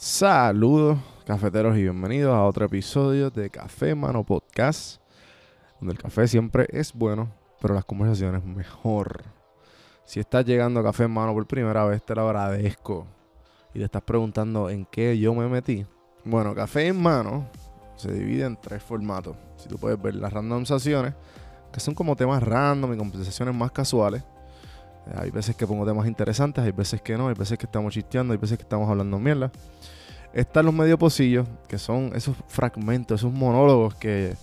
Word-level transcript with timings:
Saludos, 0.00 0.96
cafeteros, 1.26 1.76
y 1.76 1.82
bienvenidos 1.82 2.32
a 2.32 2.44
otro 2.44 2.64
episodio 2.64 3.30
de 3.30 3.50
Café 3.50 3.96
Mano 3.96 4.22
Podcast, 4.22 5.02
donde 5.80 5.94
el 5.94 5.98
café 5.98 6.28
siempre 6.28 6.68
es 6.70 6.92
bueno, 6.92 7.32
pero 7.60 7.74
las 7.74 7.84
conversaciones 7.84 8.44
mejor. 8.44 9.24
Si 10.04 10.20
estás 10.20 10.44
llegando 10.44 10.78
a 10.78 10.84
Café 10.84 11.08
Mano 11.08 11.34
por 11.34 11.48
primera 11.48 11.84
vez, 11.84 12.00
te 12.00 12.14
lo 12.14 12.28
agradezco. 12.28 13.08
Y 13.74 13.80
te 13.80 13.86
estás 13.86 14.02
preguntando 14.02 14.70
en 14.70 14.84
qué 14.84 15.18
yo 15.18 15.34
me 15.34 15.48
metí. 15.48 15.84
Bueno, 16.24 16.54
Café 16.54 16.86
en 16.86 17.02
Mano 17.02 17.48
se 17.96 18.12
divide 18.12 18.44
en 18.44 18.56
tres 18.56 18.80
formatos. 18.80 19.36
Si 19.56 19.68
tú 19.68 19.78
puedes 19.78 20.00
ver 20.00 20.14
las 20.14 20.32
randomizaciones, 20.32 21.14
que 21.72 21.80
son 21.80 21.96
como 21.96 22.14
temas 22.14 22.40
random 22.40 22.94
y 22.94 22.96
conversaciones 22.96 23.52
más 23.52 23.72
casuales. 23.72 24.22
Hay 25.16 25.30
veces 25.30 25.56
que 25.56 25.66
pongo 25.66 25.86
temas 25.86 26.06
interesantes, 26.06 26.64
hay 26.64 26.72
veces 26.72 27.00
que 27.00 27.16
no, 27.16 27.28
hay 27.28 27.34
veces 27.34 27.58
que 27.58 27.66
estamos 27.66 27.92
chisteando, 27.94 28.32
hay 28.32 28.38
veces 28.38 28.58
que 28.58 28.62
estamos 28.62 28.88
hablando 28.88 29.18
mierda. 29.18 29.50
Están 30.32 30.66
los 30.66 30.74
medio 30.74 30.98
pocillos, 30.98 31.48
que 31.66 31.78
son 31.78 32.12
esos 32.14 32.36
fragmentos, 32.48 33.20
esos 33.20 33.32
monólogos 33.32 33.94
que, 33.94 34.34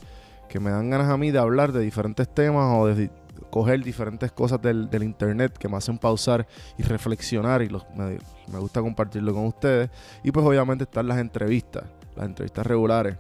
que 0.50 0.59
me 0.59 0.72
dan 0.72 0.90
ganas 0.90 1.09
a 1.09 1.18
mí 1.18 1.32
de 1.32 1.40
hablar 1.40 1.72
de 1.72 1.82
diferentes 1.82 2.28
temas 2.28 2.73
o 2.76 2.88
de 2.88 3.09
coger 3.50 3.84
diferentes 3.84 4.32
cosas 4.32 4.62
del, 4.62 4.90
internet 5.04 5.58
que 5.58 5.70
me 5.70 5.78
hacen 5.78 5.98
pausar 5.98 6.48
y 6.78 6.84
reflexionar 6.84 7.62
y 7.62 7.70
los, 7.70 7.86
me, 7.95 8.18
me 8.52 8.59
gusta 8.59 8.82
compartirlo 8.82 9.34
con 9.34 9.45
ustedes. 9.45 9.90
Y 10.23 10.32
pues 10.32 10.45
obviamente 10.45 10.86
están 10.86 11.08
las 11.08 11.20
entrevistas, 11.20 11.84
las 12.16 12.26
entrevistas 12.26 12.66
regulares. 12.66 13.18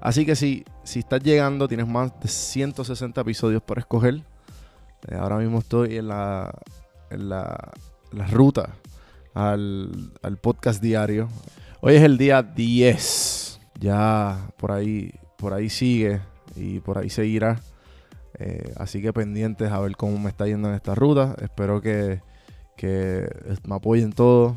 Así 0.00 0.26
que 0.26 0.34
si, 0.34 0.64
si 0.82 0.98
estás 0.98 1.22
llegando, 1.22 1.68
tienes 1.68 1.86
más 1.86 2.12
de 2.20 2.28
160 2.28 3.20
episodios 3.20 3.62
para 3.62 3.80
escoger. 3.80 4.22
Eh, 5.08 5.16
ahora 5.16 5.36
mismo 5.38 5.58
estoy 5.58 5.96
en 5.96 6.08
la, 6.08 6.52
en 7.10 7.28
la, 7.28 7.72
la 8.12 8.26
ruta 8.26 8.70
al, 9.34 10.12
al 10.22 10.36
podcast 10.38 10.82
diario. 10.82 11.28
Hoy 11.80 11.96
es 11.96 12.02
el 12.02 12.18
día 12.18 12.42
10. 12.42 13.60
Ya 13.80 14.48
por 14.56 14.72
ahí, 14.72 15.12
por 15.38 15.54
ahí 15.54 15.68
sigue 15.68 16.20
y 16.54 16.80
por 16.80 16.98
ahí 16.98 17.10
seguirá. 17.10 17.60
Eh, 18.38 18.72
así 18.76 19.02
que 19.02 19.12
pendientes 19.12 19.70
a 19.70 19.80
ver 19.80 19.96
cómo 19.96 20.18
me 20.18 20.30
está 20.30 20.46
yendo 20.46 20.68
en 20.68 20.74
esta 20.74 20.94
ruta. 20.94 21.34
Espero 21.42 21.80
que, 21.80 22.20
que 22.76 23.28
me 23.66 23.74
apoyen 23.74 24.12
todos 24.12 24.56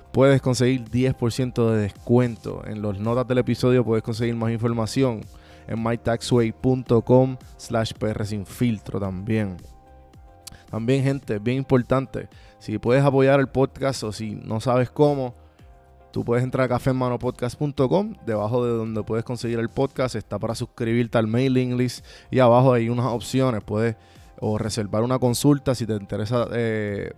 puedes 0.11 0.41
conseguir 0.41 0.85
10% 0.85 1.71
de 1.71 1.81
descuento. 1.81 2.63
En 2.65 2.81
las 2.81 2.99
notas 2.99 3.27
del 3.27 3.39
episodio 3.39 3.83
puedes 3.83 4.03
conseguir 4.03 4.35
más 4.35 4.51
información 4.51 5.21
en 5.67 5.81
mytaxway.com 5.81 7.37
slash 7.57 7.93
PR 7.93 8.25
también. 8.99 9.57
También, 10.69 11.03
gente, 11.03 11.37
bien 11.39 11.57
importante, 11.57 12.29
si 12.59 12.77
puedes 12.77 13.03
apoyar 13.03 13.39
el 13.41 13.47
podcast 13.47 14.03
o 14.03 14.13
si 14.13 14.35
no 14.35 14.61
sabes 14.61 14.89
cómo, 14.89 15.35
tú 16.11 16.23
puedes 16.23 16.45
entrar 16.45 16.65
a 16.65 16.69
cafemanopodcast.com, 16.69 18.15
debajo 18.25 18.65
de 18.65 18.71
donde 18.71 19.03
puedes 19.03 19.25
conseguir 19.25 19.59
el 19.59 19.67
podcast 19.67 20.15
está 20.15 20.39
para 20.39 20.55
suscribirte 20.55 21.17
al 21.17 21.27
mailing 21.27 21.75
list 21.75 22.05
y 22.29 22.39
abajo 22.39 22.71
hay 22.71 22.87
unas 22.87 23.07
opciones, 23.07 23.61
puedes 23.63 23.97
o 24.39 24.57
reservar 24.57 25.03
una 25.03 25.19
consulta 25.19 25.75
si 25.75 25.85
te 25.85 25.93
interesa 25.93 26.47
eh, 26.53 27.11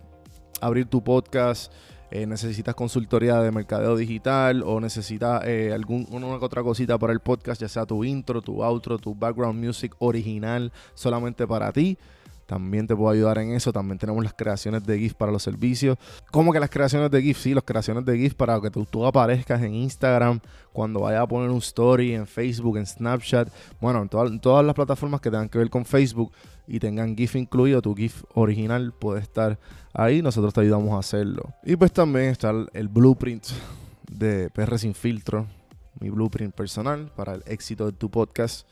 abrir 0.60 0.86
tu 0.86 1.02
podcast, 1.02 1.72
eh, 2.14 2.26
necesitas 2.26 2.76
consultoría 2.76 3.40
de 3.40 3.50
mercadeo 3.50 3.96
digital 3.96 4.62
o 4.62 4.78
necesitas 4.78 5.42
eh, 5.46 5.72
algún, 5.74 6.06
una 6.12 6.28
otra 6.28 6.62
cosita 6.62 6.96
para 6.96 7.12
el 7.12 7.18
podcast, 7.18 7.60
ya 7.60 7.68
sea 7.68 7.86
tu 7.86 8.04
intro, 8.04 8.40
tu 8.40 8.62
outro, 8.62 8.98
tu 8.98 9.16
background 9.16 9.58
music 9.58 9.96
original 9.98 10.70
solamente 10.94 11.44
para 11.44 11.72
ti. 11.72 11.98
También 12.46 12.86
te 12.86 12.94
puedo 12.94 13.10
ayudar 13.10 13.38
en 13.38 13.52
eso. 13.52 13.72
También 13.72 13.98
tenemos 13.98 14.22
las 14.22 14.34
creaciones 14.34 14.84
de 14.84 14.98
GIF 14.98 15.14
para 15.14 15.32
los 15.32 15.42
servicios. 15.42 15.96
¿Cómo 16.30 16.52
que 16.52 16.60
las 16.60 16.70
creaciones 16.70 17.10
de 17.10 17.22
GIF? 17.22 17.38
Sí, 17.38 17.54
las 17.54 17.64
creaciones 17.64 18.04
de 18.04 18.16
GIF 18.18 18.34
para 18.34 18.60
que 18.60 18.70
tú, 18.70 18.84
tú 18.84 19.06
aparezcas 19.06 19.62
en 19.62 19.74
Instagram, 19.74 20.40
cuando 20.72 21.00
vayas 21.00 21.22
a 21.22 21.26
poner 21.26 21.50
un 21.50 21.58
story, 21.58 22.14
en 22.14 22.26
Facebook, 22.26 22.76
en 22.76 22.86
Snapchat. 22.86 23.48
Bueno, 23.80 24.02
en, 24.02 24.08
todas- 24.08 24.40
todas 24.40 24.64
las 24.64 24.74
plataformas 24.74 25.20
que 25.20 25.30
tengan 25.30 25.48
que 25.48 25.58
ver 25.58 25.70
con 25.70 25.84
Facebook 25.84 26.32
y 26.66 26.78
tengan 26.78 27.16
GIF 27.16 27.36
incluido, 27.36 27.80
tu 27.82 27.94
GIF 27.94 28.24
original 28.34 28.92
puede 28.92 29.20
estar 29.20 29.58
ahí. 29.92 30.20
Nosotros 30.22 30.52
te 30.52 30.60
ayudamos 30.60 30.92
a 30.92 30.98
hacerlo. 30.98 31.42
Y 31.64 31.76
pues 31.76 31.92
también 31.92 32.26
está 32.26 32.50
el, 32.50 32.68
el 32.74 32.88
blueprint 32.88 33.44
de 34.10 34.50
PR 34.50 34.78
Sin 34.78 34.94
Filtro. 34.94 35.46
Mi 36.00 36.10
blueprint 36.10 36.52
personal 36.54 37.10
para 37.14 37.34
el 37.34 37.42
éxito 37.46 37.86
de 37.86 37.92
tu 37.92 38.10
podcast. 38.10 38.66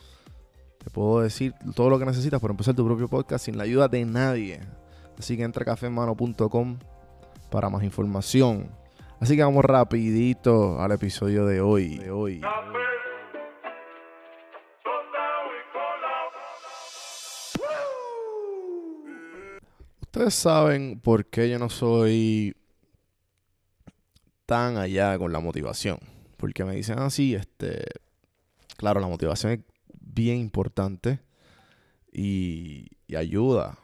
Te 0.83 0.91
puedo 0.91 1.21
decir 1.21 1.55
todo 1.77 1.91
lo 1.91 1.99
que 1.99 2.05
necesitas 2.05 2.41
para 2.41 2.53
empezar 2.53 2.75
tu 2.75 2.85
propio 2.85 3.09
podcast 3.09 3.45
sin 3.45 3.57
la 3.57 3.65
ayuda 3.65 3.87
de 3.87 4.05
nadie. 4.05 4.61
Así 5.17 5.37
que 5.37 5.45
entra 5.45 5.63
a 5.63 5.67
cafemano.com 5.67 6.79
para 7.51 7.71
más 7.71 7.85
información. 7.85 8.69
Así 9.21 9.37
que 9.37 9.45
vamos 9.45 9.65
rapidito 9.65 10.81
al 10.81 10.91
episodio 10.91 11.47
de 11.47 11.61
hoy. 11.61 11.99
De 11.99 12.11
hoy. 12.11 12.41
Ustedes 20.01 20.35
saben 20.35 20.99
por 21.01 21.27
qué 21.27 21.49
yo 21.49 21.59
no 21.59 21.71
soy 21.71 22.57
tan 24.47 24.77
allá 24.77 25.17
con 25.17 25.33
la 25.33 25.39
motivación. 25.39 25.99
Porque 26.37 26.65
me 26.65 26.75
dicen 26.75 26.99
así, 26.99 27.37
este, 27.37 27.85
claro, 28.77 29.01
la 29.01 29.07
motivación 29.07 29.53
es 29.53 29.61
bien 30.13 30.39
importante 30.39 31.21
y, 32.13 32.87
ayuda 33.17 33.77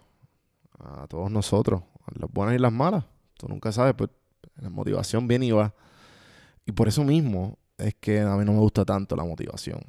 a 0.78 1.06
todos 1.06 1.30
nosotros, 1.30 1.82
a 2.06 2.18
las 2.18 2.32
buenas 2.32 2.54
y 2.54 2.58
las 2.58 2.72
malas. 2.72 3.04
Tú 3.36 3.46
nunca 3.46 3.72
sabes, 3.72 3.92
pues 3.94 4.08
la 4.56 4.70
motivación 4.70 5.28
viene 5.28 5.46
y 5.46 5.50
va. 5.50 5.74
Y 6.64 6.72
por 6.72 6.88
eso 6.88 7.04
mismo 7.04 7.58
es 7.76 7.94
que 7.94 8.20
a 8.20 8.36
mí 8.36 8.44
no 8.46 8.54
me 8.54 8.60
gusta 8.60 8.86
tanto 8.86 9.16
la 9.16 9.24
motivación. 9.24 9.80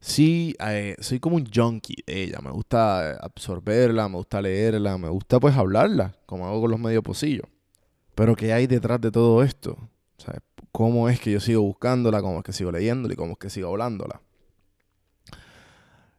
Sí, 0.00 0.54
eh, 0.64 0.94
soy 1.00 1.18
como 1.18 1.34
un 1.36 1.48
junkie 1.52 2.04
de 2.06 2.22
ella. 2.22 2.38
Me 2.40 2.52
gusta 2.52 3.10
eh, 3.10 3.16
absorberla, 3.20 4.08
me 4.08 4.16
gusta 4.18 4.40
leerla, 4.40 4.96
me 4.96 5.08
gusta 5.08 5.40
pues 5.40 5.56
hablarla, 5.56 6.14
como 6.24 6.46
hago 6.46 6.60
con 6.60 6.70
los 6.70 6.78
medios 6.78 7.02
pocillos. 7.02 7.46
Pero 8.14 8.36
¿qué 8.36 8.52
hay 8.52 8.68
detrás 8.68 9.00
de 9.00 9.10
todo 9.10 9.42
esto? 9.42 9.76
¿Cómo 10.70 11.08
es 11.08 11.18
que 11.18 11.32
yo 11.32 11.40
sigo 11.40 11.62
buscándola? 11.62 12.22
¿Cómo 12.22 12.38
es 12.38 12.44
que 12.44 12.52
sigo 12.52 12.70
leyéndola? 12.70 13.14
¿Y 13.14 13.16
cómo 13.16 13.32
es 13.32 13.38
que 13.38 13.50
sigo 13.50 13.70
hablándola? 13.70 14.20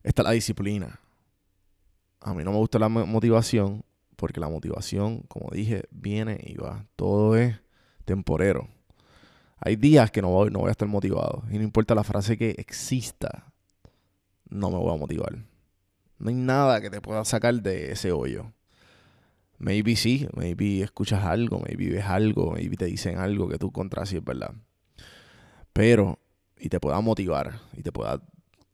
Está 0.04 0.24
la 0.24 0.32
disciplina. 0.32 1.00
A 2.22 2.34
mí 2.34 2.44
no 2.44 2.52
me 2.52 2.58
gusta 2.58 2.80
la 2.80 2.90
mo- 2.90 3.06
motivación 3.06 3.84
porque 4.16 4.40
la 4.40 4.50
motivación, 4.50 5.22
como 5.24 5.50
dije, 5.52 5.84
viene 5.92 6.40
y 6.44 6.56
va. 6.56 6.86
Todo 6.96 7.36
es 7.38 7.56
temporero. 8.06 8.68
Hay 9.62 9.76
días 9.76 10.12
que 10.12 10.22
no 10.22 10.30
voy, 10.30 10.52
no 10.52 10.60
voy 10.60 10.70
a 10.70 10.72
estar 10.72 10.88
motivado. 10.88 11.44
Y 11.52 11.58
no 11.58 11.64
importa 11.64 11.96
la 11.96 12.04
frase 12.04 12.38
que 12.38 12.52
exista, 12.58 13.52
no 14.50 14.70
me 14.70 14.78
voy 14.78 14.94
a 14.94 14.98
motivar. 14.98 15.38
No 16.18 16.30
hay 16.30 16.36
nada 16.36 16.82
que 16.82 16.90
te 16.90 17.02
pueda 17.02 17.24
sacar 17.24 17.62
de 17.62 17.92
ese 17.92 18.12
hoyo. 18.12 18.52
Maybe 19.58 19.96
sí, 19.98 20.28
maybe 20.34 20.82
escuchas 20.82 21.24
algo, 21.26 21.60
maybe 21.60 21.90
ves 21.90 22.06
algo, 22.06 22.52
maybe 22.52 22.78
te 22.78 22.86
dicen 22.86 23.18
algo 23.18 23.48
que 23.50 23.58
tú 23.58 23.72
contra 23.72 24.06
sí 24.06 24.18
es 24.18 24.24
verdad. 24.24 24.54
Pero, 25.74 26.20
y 26.58 26.70
te 26.70 26.80
pueda 26.80 27.00
motivar, 27.02 27.60
y 27.74 27.84
te 27.84 27.92
pueda 27.92 28.22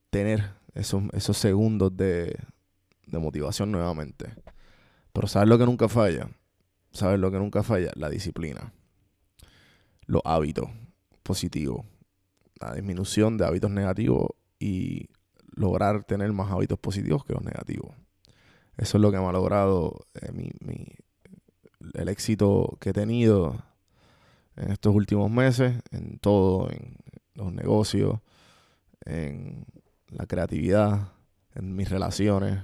tener 0.10 0.52
esos, 0.76 1.04
esos 1.14 1.38
segundos 1.38 1.98
de, 1.98 2.38
de 3.08 3.20
motivación 3.20 3.72
nuevamente. 3.72 4.34
Pero 5.14 5.28
¿sabes 5.28 5.50
lo 5.50 5.58
que 5.58 5.66
nunca 5.66 5.90
falla? 5.90 6.30
¿Sabes 6.92 7.20
lo 7.20 7.32
que 7.32 7.40
nunca 7.40 7.64
falla? 7.64 7.92
La 7.96 8.10
disciplina. 8.10 8.74
Los 10.06 10.22
hábitos 10.26 10.70
positivos. 11.24 11.86
La 12.60 12.74
disminución 12.76 13.38
de 13.38 13.46
hábitos 13.46 13.72
negativos 13.72 14.30
y 14.60 15.10
lograr 15.56 16.04
tener 16.04 16.32
más 16.34 16.52
hábitos 16.52 16.80
positivos 16.80 17.26
que 17.26 17.34
los 17.34 17.44
negativos. 17.44 17.92
Eso 18.78 18.98
es 18.98 19.02
lo 19.02 19.12
que 19.12 19.20
me 19.20 19.26
ha 19.28 19.32
logrado 19.34 20.08
eh, 20.16 20.32
mi, 20.34 20.52
mi- 20.62 20.88
el 21.94 22.10
éxito 22.10 22.78
que 22.80 22.90
he 22.90 22.94
tenido 22.94 23.64
en 24.56 24.72
estos 24.72 24.96
últimos 24.96 25.30
meses, 25.32 25.82
en 25.92 26.18
todo, 26.20 26.70
en 26.72 26.98
los 27.36 27.54
negocios, 27.54 28.20
en 29.06 29.66
la 30.18 30.26
creatividad, 30.26 31.14
en 31.54 31.76
mis 31.76 31.90
relaciones, 31.90 32.62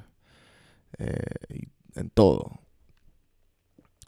eh, 0.97 1.17
y 1.49 1.67
en 1.99 2.09
todo. 2.09 2.59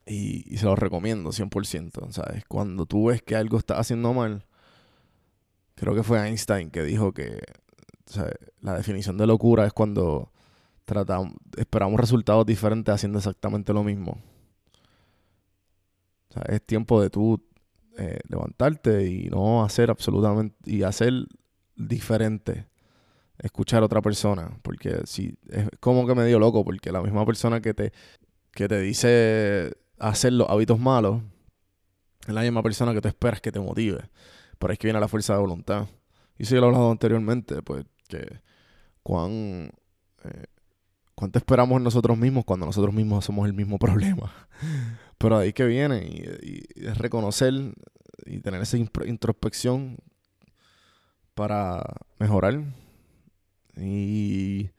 Y, 0.06 0.58
se 0.58 0.66
lo 0.66 0.76
recomiendo 0.76 1.32
100%, 1.32 2.12
¿sabes? 2.12 2.44
Cuando 2.46 2.86
tú 2.86 3.08
ves 3.08 3.22
que 3.22 3.36
algo 3.36 3.58
está 3.58 3.80
haciendo 3.80 4.14
mal, 4.14 4.46
creo 5.76 5.96
que 5.96 6.04
fue 6.04 6.26
Einstein 6.26 6.72
que 6.72 6.84
dijo 6.84 7.14
que 7.14 7.42
la 8.60 8.76
definición 8.76 9.18
de 9.18 9.28
locura 9.28 9.66
es 9.66 9.74
cuando 9.74 10.32
tratamos, 10.86 11.34
esperamos 11.58 12.00
resultados 12.00 12.46
diferentes 12.46 12.94
haciendo 12.94 13.20
exactamente 13.20 13.74
lo 13.74 13.84
mismo. 13.84 14.22
Es 16.48 16.62
tiempo 16.66 17.02
de 17.02 17.10
tú 17.10 17.42
eh, 17.98 18.20
levantarte 18.28 19.08
y 19.08 19.30
no 19.30 19.64
hacer 19.64 19.90
absolutamente, 19.90 20.56
y 20.70 20.84
hacer 20.84 21.28
diferente. 21.76 22.68
Escuchar 23.40 23.84
a 23.84 23.86
otra 23.86 24.02
persona. 24.02 24.58
Porque 24.62 25.02
si 25.06 25.38
es 25.50 25.70
como 25.80 26.06
que 26.08 26.16
me 26.16 26.26
dio 26.26 26.40
loco, 26.40 26.64
porque 26.64 26.92
la 26.92 27.02
misma 27.02 27.26
persona 27.26 27.62
que 27.62 27.74
te, 27.74 27.92
que 28.52 28.68
te 28.68 28.80
dice 28.80 29.74
hacer 30.00 30.34
los 30.34 30.50
hábitos 30.50 30.80
malos, 30.80 31.22
es 32.28 32.34
la 32.34 32.42
misma 32.42 32.64
persona 32.64 32.94
que 32.94 33.02
tú 33.02 33.08
esperas 33.08 33.42
que 33.42 33.52
te 33.52 33.60
motive. 33.60 34.10
Ahí 34.68 34.74
es 34.74 34.80
que 34.80 34.88
viene 34.88 35.00
la 35.00 35.08
fuerza 35.08 35.34
de 35.34 35.40
voluntad. 35.40 35.88
Y 36.38 36.44
eso 36.44 36.56
ya 36.56 36.62
lo 36.62 36.68
he 36.68 36.70
hablado 36.70 36.92
anteriormente, 36.92 37.62
pues 37.62 37.86
que 38.08 38.42
cuán, 39.02 39.72
eh, 40.24 40.46
cuánto 41.16 41.40
esperamos 41.40 41.78
en 41.78 41.84
nosotros 41.84 42.18
mismos 42.18 42.46
cuando 42.46 42.66
nosotros 42.66 42.94
mismos 42.94 43.26
somos 43.26 43.48
el 43.48 43.54
mismo 43.54 43.78
problema. 43.80 44.32
Pero 45.18 45.38
ahí 45.38 45.54
que 45.54 45.66
viene 45.66 46.06
y, 46.42 46.64
es 46.76 46.98
reconocer 46.98 47.54
y 48.26 48.40
tener 48.40 48.62
esa 48.62 48.78
introspección 48.78 49.98
para 51.34 51.84
mejorar. 52.20 52.64
Y 53.78 54.70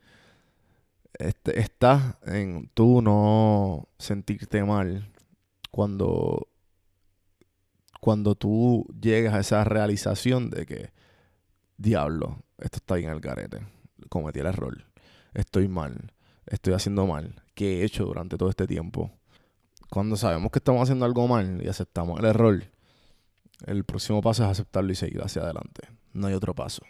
este, 1.19 1.59
está 1.59 2.19
en 2.25 2.69
tú 2.73 3.01
no 3.01 3.87
sentirte 3.97 4.63
mal 4.63 5.09
cuando, 5.71 6.47
cuando 7.99 8.35
tú 8.35 8.85
llegas 8.99 9.33
a 9.33 9.39
esa 9.39 9.63
realización 9.63 10.49
de 10.49 10.65
que, 10.65 10.91
diablo, 11.77 12.43
esto 12.57 12.77
está 12.77 12.95
bien 12.95 13.11
el 13.11 13.21
carete, 13.21 13.59
cometí 14.09 14.39
el 14.39 14.47
error, 14.47 14.85
estoy 15.33 15.67
mal, 15.67 16.13
estoy 16.45 16.73
haciendo 16.73 17.05
mal, 17.05 17.43
¿qué 17.53 17.81
he 17.81 17.83
hecho 17.83 18.05
durante 18.05 18.37
todo 18.37 18.49
este 18.49 18.67
tiempo? 18.67 19.11
Cuando 19.89 20.17
sabemos 20.17 20.51
que 20.51 20.59
estamos 20.59 20.83
haciendo 20.83 21.05
algo 21.05 21.27
mal 21.27 21.61
y 21.63 21.67
aceptamos 21.67 22.19
el 22.19 22.25
error, 22.25 22.63
el 23.65 23.83
próximo 23.85 24.21
paso 24.21 24.43
es 24.43 24.49
aceptarlo 24.49 24.91
y 24.91 24.95
seguir 24.95 25.21
hacia 25.21 25.43
adelante. 25.43 25.87
No 26.13 26.27
hay 26.27 26.33
otro 26.33 26.53
paso. 26.53 26.83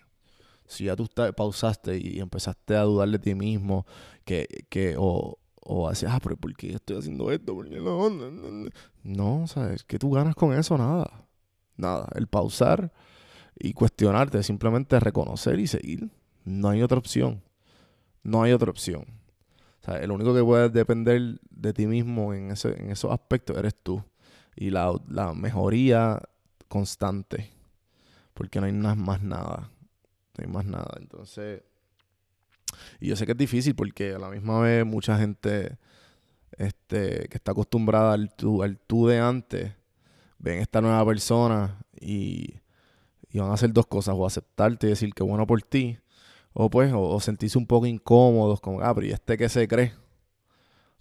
Si 0.67 0.85
ya 0.85 0.95
tú 0.95 1.07
pausaste 1.35 1.97
y 1.97 2.19
empezaste 2.19 2.75
a 2.75 2.81
dudar 2.81 3.09
de 3.09 3.19
ti 3.19 3.35
mismo, 3.35 3.85
que, 4.23 4.47
que 4.69 4.95
o, 4.97 5.37
o 5.61 5.89
decías, 5.89 6.11
ah, 6.13 6.19
pero 6.21 6.37
¿por 6.37 6.55
qué 6.55 6.73
estoy 6.73 6.97
haciendo 6.97 7.31
esto? 7.31 7.53
no, 7.53 8.09
no, 8.09 8.31
no, 8.31 8.69
no, 9.03 9.47
¿sabes? 9.47 9.83
¿Qué 9.83 9.99
tú 9.99 10.11
ganas 10.11 10.35
con 10.35 10.53
eso? 10.53 10.77
Nada. 10.77 11.25
Nada. 11.77 12.07
El 12.15 12.27
pausar 12.27 12.93
y 13.57 13.73
cuestionarte, 13.73 14.43
simplemente 14.43 14.99
reconocer 14.99 15.59
y 15.59 15.67
seguir. 15.67 16.09
No 16.43 16.69
hay 16.69 16.81
otra 16.81 16.97
opción. 16.97 17.41
No 18.23 18.43
hay 18.43 18.51
otra 18.51 18.69
opción. 18.69 19.05
O 19.81 19.85
sea, 19.85 19.97
el 19.97 20.11
único 20.11 20.33
que 20.33 20.43
puede 20.43 20.69
depender 20.69 21.39
de 21.49 21.73
ti 21.73 21.87
mismo 21.87 22.33
en, 22.33 22.51
ese, 22.51 22.79
en 22.81 22.91
esos 22.91 23.11
aspectos 23.11 23.57
eres 23.57 23.75
tú. 23.75 24.03
Y 24.55 24.69
la, 24.69 24.93
la 25.07 25.33
mejoría 25.33 26.21
constante. 26.67 27.51
Porque 28.33 28.59
no 28.59 28.65
hay 28.65 28.73
más 28.97 29.21
nada. 29.21 29.71
No 30.37 30.45
hay 30.45 30.51
más 30.51 30.65
nada. 30.65 30.97
Entonces. 30.99 31.63
Y 32.99 33.07
yo 33.07 33.15
sé 33.15 33.25
que 33.25 33.31
es 33.33 33.37
difícil 33.37 33.75
porque 33.75 34.13
a 34.13 34.19
la 34.19 34.29
misma 34.29 34.59
vez 34.59 34.85
mucha 34.85 35.17
gente 35.17 35.77
este, 36.57 37.27
que 37.29 37.37
está 37.37 37.51
acostumbrada 37.51 38.13
al 38.13 38.33
tú, 38.35 38.63
al 38.63 38.77
tú 38.79 39.07
de 39.07 39.19
antes 39.19 39.73
ven 40.39 40.59
esta 40.59 40.81
nueva 40.81 41.05
persona 41.05 41.79
y 41.99 42.55
y 43.35 43.39
van 43.39 43.51
a 43.51 43.55
hacer 43.55 43.73
dos 43.73 43.85
cosas, 43.85 44.15
o 44.17 44.25
aceptarte 44.25 44.87
y 44.87 44.91
decir 44.91 45.13
que 45.13 45.21
bueno 45.21 45.45
por 45.45 45.61
ti, 45.61 45.97
o 46.53 46.69
pues, 46.69 46.93
o, 46.95 47.19
sentirse 47.19 47.57
un 47.57 47.67
poco 47.67 47.85
incómodos, 47.85 48.61
como, 48.61 48.79
ah, 48.79 48.95
pero 48.95 49.07
¿y 49.07 49.11
este 49.11 49.37
qué 49.37 49.49
se 49.49 49.67
cree? 49.67 49.91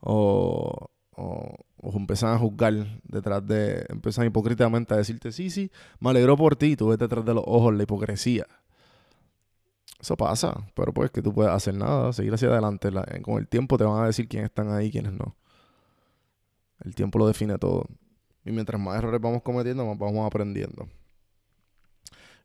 O, 0.00 0.90
o, 1.12 1.54
o, 1.76 1.96
empiezan 1.96 2.34
a 2.34 2.38
juzgar 2.38 2.74
detrás 3.04 3.46
de, 3.46 3.86
empiezan 3.88 4.26
hipócritamente 4.26 4.94
a 4.94 4.96
decirte, 4.96 5.30
sí, 5.30 5.48
sí, 5.48 5.70
me 6.00 6.10
alegro 6.10 6.36
por 6.36 6.56
ti, 6.56 6.74
tú 6.74 6.88
ves 6.88 6.98
detrás 6.98 7.24
de 7.24 7.34
los 7.34 7.44
ojos 7.46 7.72
la 7.72 7.84
hipocresía. 7.84 8.48
Eso 10.04 10.18
pasa, 10.18 10.54
pero 10.74 10.92
pues 10.92 11.10
que 11.10 11.22
tú 11.22 11.32
puedes 11.32 11.50
hacer 11.50 11.72
nada, 11.72 12.12
seguir 12.12 12.34
hacia 12.34 12.48
adelante. 12.48 12.90
con 13.22 13.38
el 13.38 13.48
tiempo 13.48 13.78
te 13.78 13.84
van 13.84 14.02
a 14.02 14.06
decir 14.06 14.28
quiénes 14.28 14.50
están 14.50 14.70
ahí 14.70 14.88
y 14.88 14.90
quiénes 14.90 15.14
no. 15.14 15.34
El 16.84 16.94
tiempo 16.94 17.18
lo 17.18 17.26
define 17.26 17.56
todo. 17.56 17.86
Y 18.44 18.52
mientras 18.52 18.78
más 18.78 18.98
errores 18.98 19.18
vamos 19.18 19.40
cometiendo, 19.40 19.86
más 19.86 19.98
vamos 19.98 20.26
aprendiendo. 20.26 20.90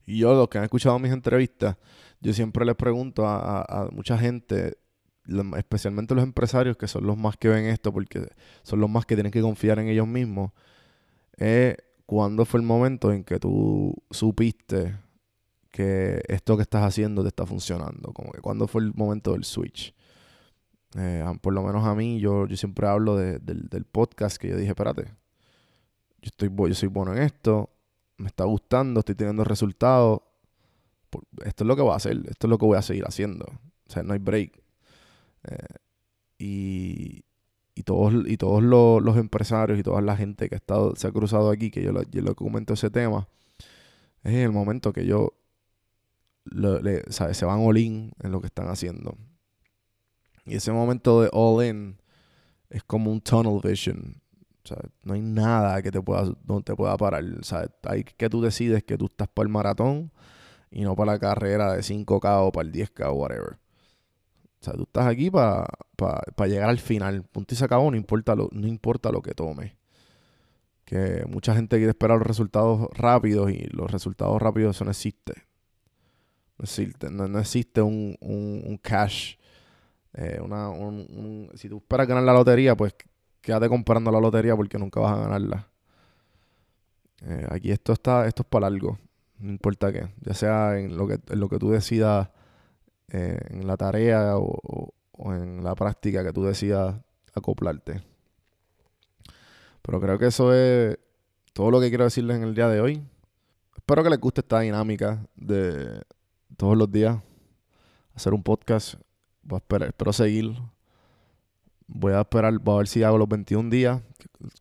Y 0.05 0.19
yo, 0.19 0.33
los 0.35 0.47
que 0.47 0.59
han 0.59 0.63
escuchado 0.63 0.97
mis 0.99 1.11
entrevistas, 1.11 1.75
yo 2.21 2.31
siempre 2.31 2.65
les 2.65 2.75
pregunto 2.75 3.27
a, 3.27 3.89
mucha 3.91 4.17
gente, 4.17 4.77
especialmente 5.57 6.15
los 6.15 6.23
empresarios, 6.23 6.77
que 6.77 6.87
son 6.87 7.05
los 7.05 7.17
más 7.17 7.35
que 7.35 7.49
ven 7.49 7.65
esto, 7.65 7.91
porque 7.91 8.25
son 8.63 8.79
los 8.79 8.89
más 8.89 9.05
que 9.05 9.15
tienen 9.15 9.33
que 9.33 9.41
confiar 9.41 9.79
en 9.79 9.89
ellos 9.89 10.07
mismos, 10.07 10.53
es 11.35 11.75
cuándo 12.05 12.45
fue 12.45 12.61
el 12.61 12.65
momento 12.65 13.11
en 13.11 13.25
que 13.25 13.37
tú 13.37 13.93
supiste 14.11 14.95
que 15.71 16.21
esto 16.27 16.55
que 16.55 16.63
estás 16.63 16.83
haciendo 16.83 17.21
te 17.21 17.29
está 17.29 17.45
funcionando. 17.45 18.11
Como 18.13 18.31
que 18.31 18.41
cuándo 18.41 18.67
fue 18.67 18.81
el 18.81 18.93
momento 18.93 19.33
del 19.33 19.43
switch. 19.43 19.93
Eh, 20.97 21.23
por 21.41 21.53
lo 21.53 21.63
menos 21.63 21.85
a 21.85 21.93
mí, 21.93 22.19
yo, 22.19 22.47
yo 22.47 22.57
siempre 22.57 22.87
hablo 22.87 23.15
del, 23.15 23.39
del, 23.43 23.85
podcast 23.85 24.37
que 24.37 24.49
yo 24.49 24.57
dije, 24.57 24.69
espérate, 24.69 25.03
yo, 26.21 26.29
estoy, 26.29 26.49
yo 26.49 26.73
soy 26.73 26.89
bueno 26.89 27.13
en 27.13 27.21
esto, 27.21 27.69
me 28.17 28.27
está 28.27 28.45
gustando, 28.45 29.01
estoy 29.01 29.15
teniendo 29.15 29.43
resultados. 29.43 30.21
Esto 31.45 31.63
es 31.63 31.67
lo 31.67 31.75
que 31.75 31.81
voy 31.81 31.93
a 31.93 31.95
hacer, 31.95 32.17
esto 32.27 32.47
es 32.47 32.49
lo 32.49 32.57
que 32.57 32.65
voy 32.65 32.77
a 32.77 32.81
seguir 32.81 33.03
haciendo. 33.05 33.45
O 33.45 33.91
sea, 33.91 34.03
no 34.03 34.13
hay 34.13 34.19
break. 34.19 34.61
Eh, 35.43 35.57
y, 36.39 37.23
y 37.75 37.83
todos, 37.83 38.13
y 38.27 38.37
todos 38.37 38.63
los, 38.63 39.17
empresarios 39.17 39.79
y 39.79 39.83
toda 39.83 40.01
la 40.01 40.17
gente 40.17 40.49
que 40.49 40.55
ha 40.55 40.57
estado, 40.57 40.95
se 40.95 41.07
ha 41.07 41.11
cruzado 41.11 41.49
aquí, 41.49 41.71
que 41.71 41.81
yo, 41.81 41.93
yo 42.11 42.21
le 42.21 42.33
comento 42.35 42.73
ese 42.73 42.89
tema, 42.89 43.27
es 44.23 44.33
el 44.33 44.51
momento 44.51 44.91
que 44.91 45.05
yo 45.05 45.33
se 47.09 47.45
van 47.45 47.59
all 47.59 47.77
in 47.77 48.11
en 48.21 48.31
lo 48.31 48.41
que 48.41 48.47
están 48.47 48.69
haciendo. 48.69 49.17
Y 50.45 50.55
ese 50.55 50.71
momento 50.71 51.21
de 51.21 51.29
all 51.31 51.65
in 51.65 52.01
es 52.69 52.83
como 52.83 53.11
un 53.11 53.21
tunnel 53.21 53.59
vision 53.63 54.21
no 55.03 55.13
hay 55.13 55.21
nada 55.21 55.81
que 55.81 55.91
te 55.91 56.01
pueda, 56.01 56.31
no 56.45 56.61
te 56.61 56.75
pueda 56.75 56.95
parar. 56.97 57.23
O 57.23 57.89
hay 57.89 58.03
que 58.03 58.29
tú 58.29 58.41
decides 58.41 58.83
que 58.83 58.97
tú 58.97 59.05
estás 59.05 59.27
para 59.27 59.45
el 59.45 59.49
maratón 59.49 60.11
y 60.71 60.81
no 60.81 60.95
para 60.95 61.13
la 61.13 61.19
carrera 61.19 61.73
de 61.73 61.81
5K 61.81 62.47
o 62.47 62.51
para 62.51 62.67
el 62.67 62.73
10K 62.73 63.07
o 63.07 63.13
whatever. 63.13 63.57
O 64.61 64.63
sea, 64.63 64.73
tú 64.73 64.83
estás 64.83 65.07
aquí 65.07 65.31
para 65.31 65.67
llegar 66.47 66.69
al 66.69 66.79
final. 66.79 67.23
Punto 67.23 67.53
y 67.53 67.57
se 67.57 67.65
acabó, 67.65 67.89
no 67.89 67.97
importa 67.97 68.35
lo, 68.35 68.49
no 68.51 68.67
importa 68.67 69.11
lo 69.11 69.21
que 69.21 69.33
tome. 69.33 69.77
Que 70.85 71.23
mucha 71.27 71.55
gente 71.55 71.77
quiere 71.77 71.91
esperar 71.91 72.17
los 72.17 72.27
resultados 72.27 72.87
rápidos 72.93 73.51
y 73.51 73.67
los 73.71 73.89
resultados 73.91 74.41
rápidos 74.41 74.75
eso 74.75 74.85
no 74.85 74.91
existe. 74.91 75.48
No 76.59 76.63
existe, 76.63 77.09
no, 77.09 77.39
existe 77.39 77.81
un, 77.81 78.17
un, 78.19 78.77
cash. 78.81 79.35
Eh, 80.13 80.39
una, 80.43 80.69
un, 80.69 81.49
si 81.55 81.69
tú 81.69 81.77
esperas 81.77 82.05
ganar 82.05 82.23
la 82.23 82.33
lotería, 82.33 82.75
pues 82.75 82.93
quédate 83.39 83.69
comprando 83.69 84.11
la 84.11 84.19
lotería 84.19 84.57
porque 84.57 84.77
nunca 84.77 84.99
vas 84.99 85.13
a 85.13 85.21
ganarla. 85.21 85.69
Eh, 87.21 87.47
aquí 87.49 87.71
esto 87.71 87.93
está, 87.93 88.27
esto 88.27 88.43
es 88.43 88.47
para 88.49 88.67
algo, 88.67 88.97
no 89.39 89.51
importa 89.51 89.91
qué, 89.93 90.09
ya 90.19 90.33
sea 90.33 90.77
en 90.77 90.97
lo 90.97 91.07
que, 91.07 91.19
en 91.29 91.39
lo 91.39 91.47
que 91.47 91.59
tú 91.59 91.69
decidas, 91.69 92.29
eh, 93.09 93.39
en 93.49 93.65
la 93.65 93.77
tarea 93.77 94.37
o, 94.37 94.93
en 95.33 95.63
la 95.63 95.75
práctica 95.75 96.23
que 96.23 96.33
tú 96.33 96.43
decidas 96.43 96.95
acoplarte. 97.33 98.01
Pero 99.81 100.01
creo 100.01 100.19
que 100.19 100.27
eso 100.27 100.53
es 100.53 100.97
todo 101.53 101.71
lo 101.71 101.79
que 101.79 101.87
quiero 101.87 102.03
decirles 102.03 102.35
en 102.37 102.43
el 102.43 102.53
día 102.53 102.67
de 102.67 102.81
hoy. 102.81 103.01
Espero 103.75 104.03
que 104.03 104.09
les 104.09 104.19
guste 104.19 104.41
esta 104.41 104.59
dinámica 104.59 105.25
de 105.35 106.01
todos 106.57 106.77
los 106.77 106.91
días 106.91 107.17
hacer 108.13 108.33
un 108.33 108.43
podcast. 108.43 108.95
Voy 109.43 109.57
a 109.57 109.59
esperar, 109.59 109.89
espero 109.89 110.13
seguir 110.13 110.55
voy 111.89 112.13
a 112.13 112.21
esperar, 112.21 112.57
voy 112.59 112.75
a 112.75 112.77
ver 112.77 112.87
si 112.87 113.03
hago 113.03 113.17
los 113.17 113.27
21 113.27 113.69
días, 113.69 114.01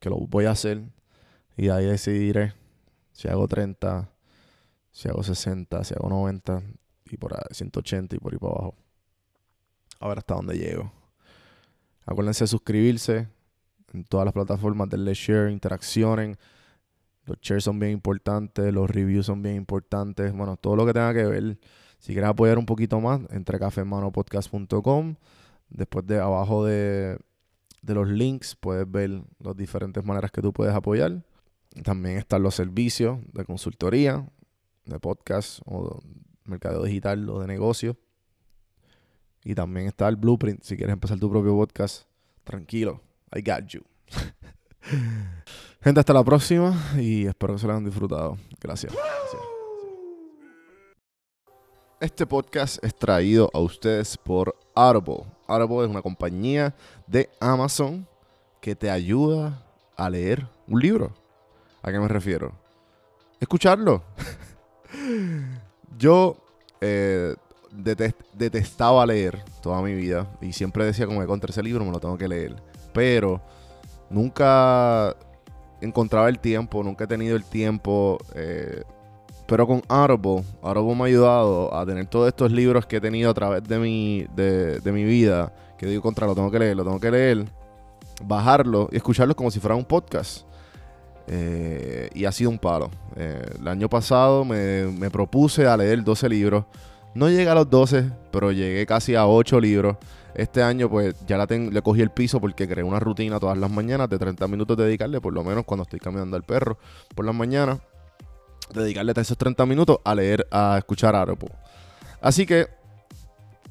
que, 0.01 0.11
lo 0.11 0.17
voy 0.17 0.47
a 0.47 0.53
hacer. 0.53 0.83
Y 1.57 1.69
ahí 1.69 1.87
decidiré 1.87 2.55
si 3.13 3.29
hago 3.29 3.47
30, 3.47 4.11
si 4.91 5.09
hago 5.09 5.23
60, 5.23 5.85
si 5.85 5.95
hago 5.95 6.09
90 6.09 6.63
y 7.11 7.17
por 7.17 7.35
ahí 7.35 7.41
180 7.51 8.17
y 8.17 8.19
por 8.19 8.33
ahí 8.33 8.39
para 8.39 8.53
abajo. 8.53 8.75
A 10.01 10.09
ver 10.09 10.19
hasta 10.19 10.35
dónde 10.35 10.57
llego. 10.57 10.93
Acuérdense 12.07 12.45
de 12.45 12.49
suscribirse 12.49 13.29
en 13.93 14.05
todas 14.05 14.25
las 14.25 14.33
plataformas, 14.33 14.89
denle 14.89 15.15
share, 15.15 15.51
interaccionen. 15.51 16.39
Los 17.29 17.39
shares 17.43 17.65
son 17.65 17.79
bien 17.79 17.93
importantes, 17.93 18.73
los 18.73 18.89
reviews 18.91 19.27
son 19.27 19.43
bien 19.43 19.57
importantes. 19.57 20.33
Bueno, 20.33 20.57
todo 20.57 20.77
lo 20.77 20.87
que 20.87 20.95
tenga 20.95 21.13
que 21.13 21.25
ver. 21.25 21.59
Si 21.99 22.13
quieres 22.13 22.31
apoyar 22.31 22.59
un 22.59 22.65
poquito 22.67 23.01
más, 23.01 23.21
entre 23.31 23.59
cafemanopodcast.com 23.59 25.17
Después 25.69 26.07
de 26.07 26.19
abajo 26.19 26.65
de, 26.65 27.19
los 27.83 28.09
links 28.09 28.57
puedes 28.57 28.91
ver 28.91 29.23
las 29.39 29.57
diferentes 29.57 30.03
maneras 30.03 30.31
que 30.31 30.41
tú 30.41 30.53
puedes 30.53 30.75
apoyar. 30.75 31.23
También 31.85 32.17
están 32.17 32.43
los 32.43 32.55
servicios 32.55 33.19
de 33.33 33.45
consultoría. 33.45 34.27
de 34.87 34.99
podcast 34.99 35.61
o 35.67 36.01
mercadeo 36.45 36.83
digital 36.83 37.29
o 37.29 37.41
de 37.41 37.47
negocio. 37.47 37.99
Y 39.45 39.55
también 39.55 39.87
está 39.87 40.09
el 40.09 40.17
blueprint. 40.17 40.63
Si 40.63 40.77
quieres 40.77 40.95
empezar 40.95 41.19
tu 41.19 41.31
propio 41.31 41.55
podcast, 41.55 42.09
tranquilo. 42.45 43.03
I 43.35 43.43
got 43.43 43.67
you. 43.69 43.83
Gente, 45.83 46.01
hasta 46.01 46.13
la 46.13 46.25
próxima 46.25 46.75
y 46.97 47.27
espero 47.27 47.55
que 47.55 47.61
se 47.61 47.67
lo 47.67 47.73
hayan 47.73 47.85
disfrutado. 47.85 48.37
Gracias. 48.61 48.95
Este 52.01 52.27
podcast 52.27 52.83
es 52.85 52.95
traído 52.95 53.51
a 53.53 53.59
ustedes 53.59 54.17
por 54.17 54.55
Audible. 54.75 55.25
Audible 55.49 55.85
es 55.85 55.91
una 55.91 56.03
compañía 56.03 56.75
de 57.09 57.29
Amazon 57.41 58.07
que 58.61 58.77
te 58.77 58.89
ayuda 58.89 59.65
a 59.97 60.09
leer 60.09 60.47
un 60.69 60.81
libro. 60.81 61.13
¿A 61.83 61.91
qué 61.91 61.99
me 61.99 62.07
refiero? 62.07 62.53
Escucharlo. 63.41 64.03
Yo 65.99 66.37
eh, 66.81 67.35
detestaba 68.33 69.05
leer 69.07 69.43
toda 69.61 69.83
mi 69.83 69.95
vida 69.95 70.29
y 70.41 70.53
siempre 70.53 70.85
decía 70.85 71.07
como 71.07 71.21
que 71.21 71.27
contra 71.27 71.51
ese 71.51 71.63
libro 71.63 71.85
me 71.85 71.91
lo 71.91 71.99
tengo 71.99 72.17
que 72.17 72.29
leer. 72.29 72.55
Pero 72.93 73.41
nunca 74.11 75.15
encontraba 75.81 76.29
el 76.29 76.39
tiempo, 76.39 76.83
nunca 76.83 77.05
he 77.05 77.07
tenido 77.07 77.37
el 77.37 77.45
tiempo. 77.45 78.19
Eh, 78.35 78.83
pero 79.47 79.67
con 79.67 79.83
Audible, 79.89 80.45
Audible 80.63 80.95
me 80.95 81.03
ha 81.03 81.07
ayudado 81.07 81.75
a 81.75 81.87
tener 81.87 82.07
todos 82.07 82.29
estos 82.29 82.53
libros 82.53 82.85
que 82.85 82.97
he 82.97 83.01
tenido 83.01 83.31
a 83.31 83.35
través 83.35 83.65
de 83.65 83.79
mi, 83.79 84.27
de, 84.37 84.81
mi 84.93 85.05
vida, 85.05 85.53
que 85.79 85.87
digo 85.87 86.03
contra, 86.03 86.27
lo 86.27 86.35
tengo 86.35 86.51
que 86.51 86.59
leer, 86.59 86.77
lo 86.77 86.85
tengo 86.85 87.01
que 87.01 87.11
leer, 87.11 87.47
bajarlo 88.23 88.91
y 88.93 88.97
escucharlo 88.97 89.35
como 89.35 89.51
si 89.51 89.59
fuera 89.59 89.75
un 89.75 89.87
podcast. 89.87 90.47
Eh, 91.31 92.11
y 92.15 92.25
ha 92.27 92.33
sido 92.33 92.51
un 92.51 92.59
palo. 92.59 92.91
Eh, 93.17 93.43
el 93.59 93.69
año 93.69 93.89
pasado 93.89 94.45
me, 94.45 94.85
me, 94.85 95.11
propuse 95.11 95.67
a 95.67 95.77
leer 95.77 96.03
12 96.05 96.29
libros. 96.29 96.65
No 97.15 97.29
llegué 97.29 97.49
a 97.49 97.55
los 97.55 97.69
12, 97.69 98.11
pero 98.31 98.53
llegué 98.53 98.85
casi 98.87 99.15
a 99.15 99.27
8 99.27 99.61
libros. 99.61 99.97
Este 100.39 100.63
año 100.63 100.89
pues 100.89 101.17
ya 101.27 101.37
le 101.37 101.83
cogí 101.83 102.01
el 102.01 102.11
piso 102.11 102.41
porque 102.41 102.69
creé 102.69 102.85
una 102.85 103.01
rutina 103.01 103.41
todas 103.41 103.59
las 103.59 103.69
mañanas 103.73 104.09
de 104.09 104.21
30 104.21 104.47
minutos 104.47 104.77
dedicarle, 104.77 105.21
por 105.21 105.33
lo 105.33 105.43
menos 105.43 105.65
cuando 105.65 105.83
estoy 105.83 105.99
caminando 105.99 106.37
al 106.37 106.45
perro 106.45 106.79
por 107.17 107.25
las 107.25 107.35
mañanas, 107.35 107.81
dedicarle 108.73 109.13
esos 109.17 109.37
30 109.37 109.67
minutos 109.67 109.99
a 110.05 110.15
leer, 110.15 110.47
a 110.53 110.79
escuchar 110.79 111.17
Audible. 111.17 111.51
Así 112.21 112.47
que 112.47 112.69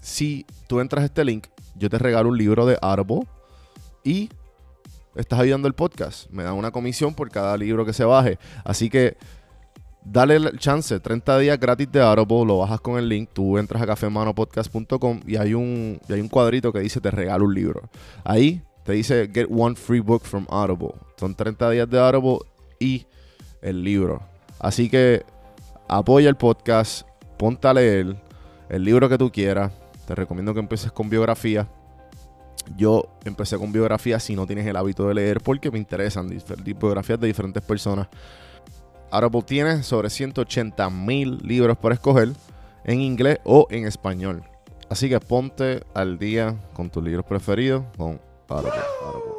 si 0.01 0.45
tú 0.67 0.81
entras 0.81 1.03
a 1.03 1.05
este 1.05 1.23
link, 1.23 1.47
yo 1.75 1.89
te 1.89 1.97
regalo 1.97 2.27
un 2.27 2.37
libro 2.37 2.65
de 2.65 2.77
Audible 2.81 3.25
y 4.03 4.29
estás 5.15 5.39
ayudando 5.39 5.69
el 5.69 5.73
podcast. 5.73 6.29
Me 6.31 6.43
dan 6.43 6.55
una 6.55 6.71
comisión 6.71 7.13
por 7.13 7.31
cada 7.31 7.55
libro 7.55 7.85
que 7.85 7.93
se 7.93 8.03
baje. 8.03 8.39
Así 8.65 8.89
que 8.89 9.15
dale 10.11 10.35
el 10.35 10.57
chance, 10.59 10.99
30 10.99 11.39
días 11.39 11.59
gratis 11.59 11.91
de 11.91 12.01
Audible, 12.01 12.45
lo 12.45 12.59
bajas 12.59 12.79
con 12.81 12.97
el 12.97 13.09
link, 13.09 13.29
tú 13.33 13.57
entras 13.57 13.81
a 13.81 13.85
cafemanopodcast.com 13.85 15.21
y 15.25 15.35
hay 15.35 15.53
un, 15.53 15.99
y 16.07 16.13
hay 16.13 16.21
un 16.21 16.29
cuadrito 16.29 16.71
que 16.71 16.79
dice 16.79 17.01
te 17.01 17.11
regalo 17.11 17.45
un 17.45 17.53
libro. 17.53 17.89
Ahí 18.23 18.61
te 18.83 18.93
dice 18.93 19.29
get 19.33 19.47
one 19.49 19.75
free 19.75 19.99
book 19.99 20.23
from 20.23 20.45
Audible. 20.49 20.93
Son 21.17 21.35
30 21.35 21.69
días 21.71 21.89
de 21.89 21.99
Audible 21.99 22.39
y 22.79 23.05
el 23.61 23.83
libro. 23.83 24.21
Así 24.59 24.89
que 24.89 25.23
apoya 25.87 26.29
el 26.29 26.35
podcast, 26.35 27.07
ponte 27.37 27.67
a 27.67 27.73
leer 27.73 28.15
el 28.69 28.83
libro 28.83 29.09
que 29.09 29.17
tú 29.17 29.31
quieras. 29.31 29.71
Te 30.07 30.15
recomiendo 30.15 30.53
que 30.53 30.61
empieces 30.61 30.91
con 30.91 31.09
biografía. 31.09 31.67
Yo 32.77 33.17
empecé 33.23 33.57
con 33.57 33.71
biografía 33.71 34.19
si 34.19 34.35
no 34.35 34.45
tienes 34.45 34.65
el 34.65 34.75
hábito 34.75 35.07
de 35.07 35.13
leer 35.13 35.41
porque 35.41 35.71
me 35.71 35.77
interesan 35.77 36.29
biografías 36.65 37.19
de 37.19 37.27
diferentes 37.27 37.63
personas. 37.63 38.07
Audible 39.11 39.41
tiene 39.43 39.83
sobre 39.83 40.09
180 40.09 40.89
mil 40.89 41.37
libros 41.39 41.77
para 41.77 41.95
escoger 41.95 42.29
en 42.83 43.01
inglés 43.01 43.39
o 43.43 43.67
en 43.69 43.85
español. 43.85 44.43
Así 44.89 45.09
que 45.09 45.19
ponte 45.19 45.83
al 45.93 46.17
día 46.17 46.55
con 46.73 46.89
tus 46.89 47.03
libros 47.03 47.25
preferidos 47.25 47.83
con 47.97 48.19
Audible. 48.47 49.36